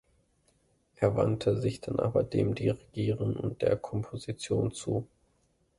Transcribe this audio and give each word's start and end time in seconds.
Er 0.95 1.15
wandte 1.15 1.61
sich 1.61 1.79
dann 1.79 1.99
aber 1.99 2.23
dem 2.23 2.55
Dirigieren 2.55 3.35
und 3.35 3.61
der 3.61 3.77
Komposition 3.77 4.71
zu. 4.71 5.07